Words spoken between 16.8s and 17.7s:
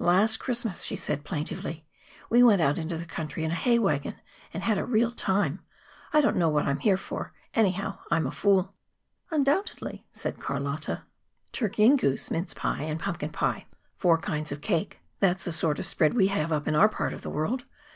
part of the world.